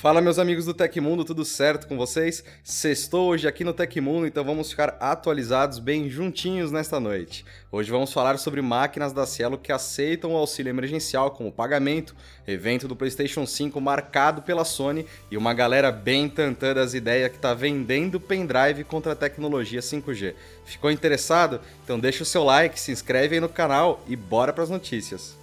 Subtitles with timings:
[0.00, 2.42] Fala meus amigos do Tecmundo, tudo certo com vocês?
[2.64, 7.44] Sextou hoje aqui no Tecmundo, então vamos ficar atualizados bem juntinhos nesta noite.
[7.70, 12.16] Hoje vamos falar sobre máquinas da Cielo que aceitam o auxílio emergencial como pagamento,
[12.48, 17.38] evento do PlayStation 5 marcado pela Sony e uma galera bem tantã das ideias que
[17.38, 20.34] tá vendendo pendrive contra a tecnologia 5G.
[20.64, 21.60] Ficou interessado?
[21.84, 25.39] Então deixa o seu like, se inscreve aí no canal e bora para as notícias.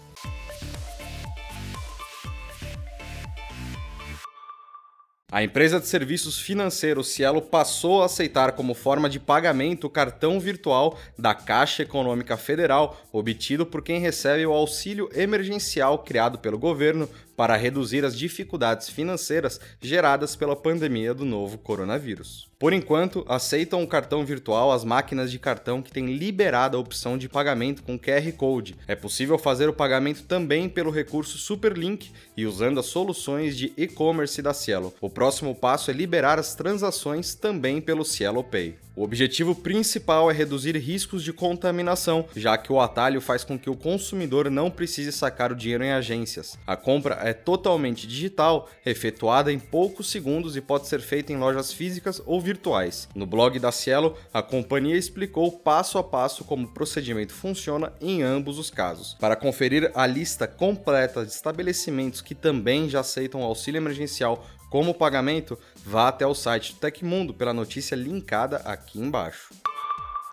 [5.37, 10.39] A empresa de serviços financeiros Cielo passou a aceitar como forma de pagamento o cartão
[10.39, 17.07] virtual da Caixa Econômica Federal, obtido por quem recebe o auxílio emergencial criado pelo governo
[17.35, 22.49] para reduzir as dificuldades financeiras geradas pela pandemia do novo coronavírus.
[22.59, 27.15] Por enquanto, aceitam o cartão virtual as máquinas de cartão que têm liberada a opção
[27.15, 28.75] de pagamento com QR Code.
[28.87, 34.41] É possível fazer o pagamento também pelo recurso Superlink e usando as soluções de e-commerce
[34.41, 34.91] da Cielo.
[34.99, 38.86] O próximo passo é liberar as transações também pelo Cielo Pay.
[38.97, 43.69] O objetivo principal é reduzir riscos de contaminação, já que o atalho faz com que
[43.69, 46.57] o consumidor não precise sacar o dinheiro em agências.
[46.65, 51.71] A compra é totalmente digital, efetuada em poucos segundos e pode ser feita em lojas
[51.71, 53.07] físicas ou virtuais.
[53.13, 58.23] No blog da Cielo, a companhia explicou passo a passo como o procedimento funciona em
[58.23, 59.15] ambos os casos.
[59.19, 65.57] Para conferir a lista completa de estabelecimentos que também já aceitam auxílio emergencial como pagamento,
[65.85, 69.53] vá até o site do Tecmundo pela notícia linkada aqui embaixo.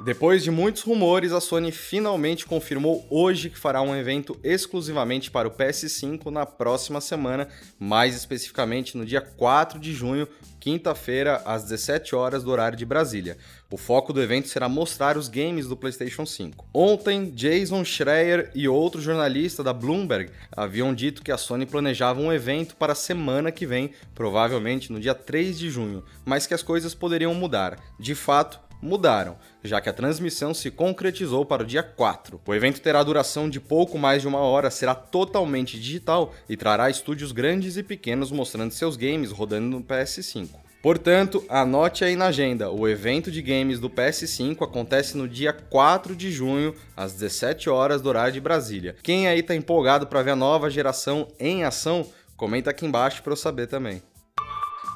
[0.00, 5.46] Depois de muitos rumores, a Sony finalmente confirmou hoje que fará um evento exclusivamente para
[5.46, 10.26] o PS5 na próxima semana, mais especificamente no dia 4 de junho,
[10.58, 13.38] quinta-feira, às 17 horas do horário de Brasília.
[13.70, 16.66] O foco do evento será mostrar os games do PlayStation 5.
[16.72, 22.32] Ontem, Jason Schreier e outro jornalista da Bloomberg haviam dito que a Sony planejava um
[22.32, 26.62] evento para a semana que vem, provavelmente no dia 3 de junho, mas que as
[26.62, 27.78] coisas poderiam mudar.
[27.98, 32.40] De fato, mudaram, já que a transmissão se concretizou para o dia 4.
[32.46, 36.90] O evento terá duração de pouco mais de uma hora, será totalmente digital e trará
[36.90, 40.48] estúdios grandes e pequenos mostrando seus games rodando no PS5.
[40.82, 46.14] Portanto, anote aí na agenda: o evento de games do PS5 acontece no dia 4
[46.14, 48.94] de junho, às 17 horas do horário de Brasília.
[49.02, 52.06] Quem aí tá empolgado para ver a nova geração em ação,
[52.36, 54.02] comenta aqui embaixo para eu saber também.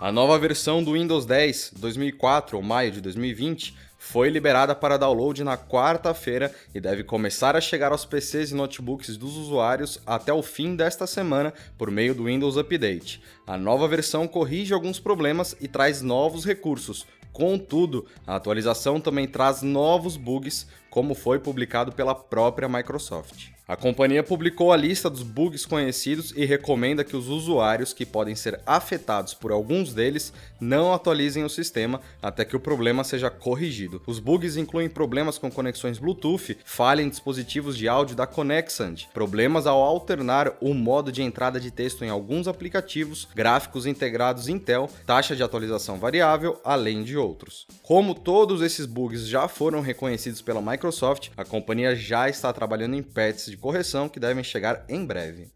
[0.01, 5.43] A nova versão do Windows 10 2004 ou maio de 2020 foi liberada para download
[5.43, 10.41] na quarta-feira e deve começar a chegar aos PCs e notebooks dos usuários até o
[10.41, 13.21] fim desta semana por meio do Windows Update.
[13.45, 17.05] A nova versão corrige alguns problemas e traz novos recursos.
[17.33, 23.58] Contudo, a atualização também traz novos bugs, como foi publicado pela própria Microsoft.
[23.69, 28.35] A companhia publicou a lista dos bugs conhecidos e recomenda que os usuários que podem
[28.35, 34.01] ser afetados por alguns deles não atualizem o sistema até que o problema seja corrigido.
[34.07, 39.67] Os bugs incluem problemas com conexões Bluetooth, falha em dispositivos de áudio da Connexand, problemas
[39.67, 45.37] ao alternar o modo de entrada de texto em alguns aplicativos, gráficos integrados Intel, taxa
[45.37, 47.67] de atualização variável, além de outros.
[47.83, 53.03] Como todos esses bugs já foram reconhecidos pela Microsoft, a companhia já está trabalhando em
[53.03, 55.49] patches de correção que devem chegar em breve.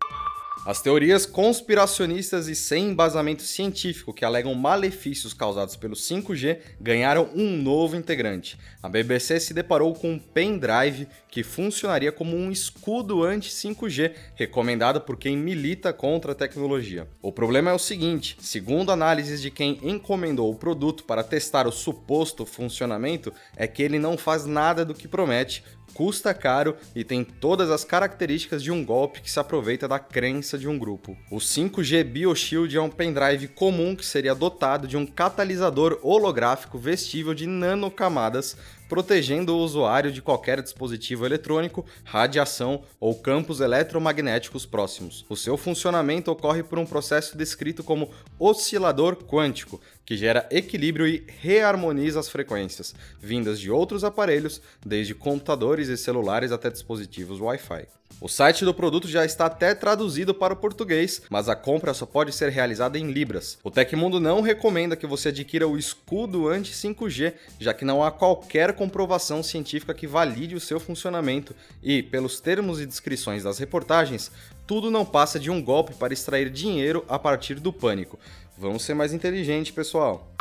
[0.64, 7.56] As teorias conspiracionistas e sem embasamento científico que alegam malefícios causados pelo 5G ganharam um
[7.56, 8.56] novo integrante.
[8.80, 15.16] A BBC se deparou com um pendrive que funcionaria como um escudo anti-5G recomendado por
[15.16, 17.08] quem milita contra a tecnologia.
[17.20, 21.72] O problema é o seguinte: segundo análises de quem encomendou o produto para testar o
[21.72, 27.24] suposto funcionamento, é que ele não faz nada do que promete, custa caro e tem
[27.24, 31.16] todas as características de um golpe que se aproveita da crença de um grupo.
[31.30, 37.34] O 5G BioShield é um pendrive comum que seria dotado de um catalisador holográfico vestível
[37.34, 38.56] de nanocamadas
[38.92, 45.24] protegendo o usuário de qualquer dispositivo eletrônico, radiação ou campos eletromagnéticos próximos.
[45.30, 51.24] O seu funcionamento ocorre por um processo descrito como oscilador quântico, que gera equilíbrio e
[51.26, 57.86] reharmoniza as frequências, vindas de outros aparelhos, desde computadores e celulares até dispositivos Wi-Fi.
[58.24, 62.06] O site do produto já está até traduzido para o português, mas a compra só
[62.06, 63.58] pode ser realizada em libras.
[63.64, 68.74] O Tecmundo não recomenda que você adquira o escudo anti-5G, já que não há qualquer
[68.74, 71.52] comprovação científica que valide o seu funcionamento
[71.82, 74.30] e, pelos termos e descrições das reportagens,
[74.68, 78.20] tudo não passa de um golpe para extrair dinheiro a partir do pânico.
[78.56, 80.32] Vamos ser mais inteligentes, pessoal.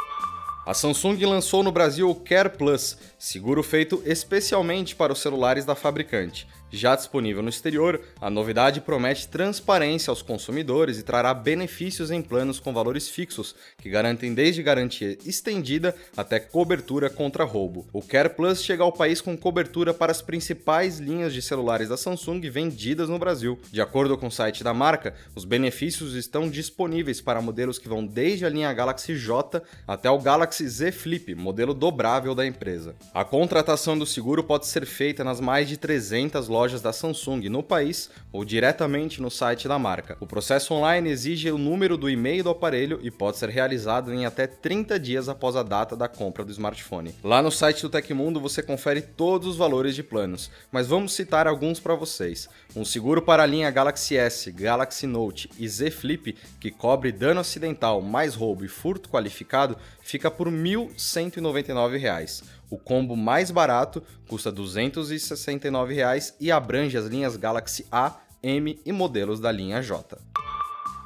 [0.68, 5.74] A Samsung lançou no Brasil o Care Plus, seguro feito especialmente para os celulares da
[5.74, 6.48] fabricante.
[6.71, 12.59] Já disponível no exterior, a novidade promete transparência aos consumidores e trará benefícios em planos
[12.59, 17.85] com valores fixos, que garantem desde garantia estendida até cobertura contra roubo.
[17.91, 21.97] O Care Plus chega ao país com cobertura para as principais linhas de celulares da
[21.97, 23.59] Samsung vendidas no Brasil.
[23.69, 28.06] De acordo com o site da marca, os benefícios estão disponíveis para modelos que vão
[28.06, 32.95] desde a linha Galaxy J até o Galaxy Z Flip, modelo dobrável da empresa.
[33.13, 37.63] A contratação do seguro pode ser feita nas mais de 300 lojas da Samsung no
[37.63, 40.15] país ou diretamente no site da marca.
[40.19, 44.27] O processo online exige o número do e-mail do aparelho e pode ser realizado em
[44.27, 47.15] até 30 dias após a data da compra do smartphone.
[47.23, 51.47] Lá no site do Tecmundo você confere todos os valores de planos, mas vamos citar
[51.47, 52.47] alguns para vocês.
[52.75, 57.39] Um seguro para a linha Galaxy S, Galaxy Note e Z Flip que cobre dano
[57.39, 62.43] acidental, mais roubo e furto qualificado fica por R$ 1.199.
[62.71, 68.91] O combo mais barato custa 269 reais e abrange as linhas Galaxy A, M e
[68.94, 70.18] modelos da linha J.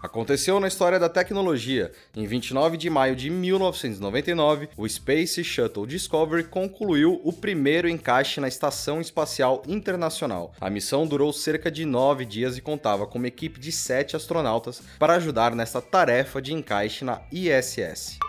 [0.06, 1.92] Aconteceu na história da tecnologia.
[2.16, 8.48] Em 29 de maio de 1999, o Space Shuttle Discovery concluiu o primeiro encaixe na
[8.48, 10.54] Estação Espacial Internacional.
[10.62, 14.84] A missão durou cerca de nove dias e contava com uma equipe de sete astronautas
[15.00, 18.20] para ajudar nesta tarefa de encaixe na ISS.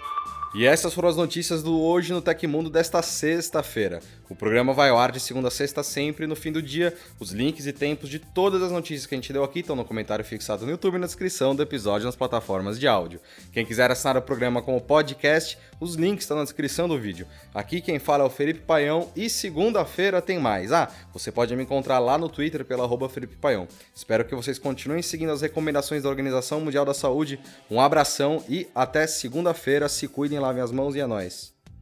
[0.55, 4.01] E essas foram as notícias do Hoje no Tecmundo desta sexta-feira.
[4.29, 6.93] O programa vai ao ar de segunda a sexta sempre no fim do dia.
[7.21, 9.85] Os links e tempos de todas as notícias que a gente deu aqui estão no
[9.85, 13.21] comentário fixado no YouTube e na descrição do episódio nas plataformas de áudio.
[13.53, 17.27] Quem quiser assinar o programa como podcast, os links estão na descrição do vídeo.
[17.55, 20.73] Aqui quem fala é o Felipe Paião e segunda-feira tem mais.
[20.73, 23.69] Ah, você pode me encontrar lá no Twitter pela Felipe Paião.
[23.95, 27.39] Espero que vocês continuem seguindo as recomendações da Organização Mundial da Saúde.
[27.71, 29.89] Um abração e até segunda-feira.
[29.89, 31.56] Se cuidem, lavem as mãos e é nóis.